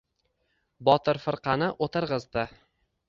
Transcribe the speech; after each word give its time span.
Botir 0.89 1.21
firqani 1.27 1.69
o‘tirg‘izdi. 1.87 2.47